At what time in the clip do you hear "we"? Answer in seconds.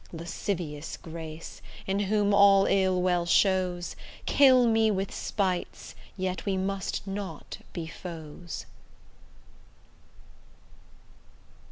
6.43-6.57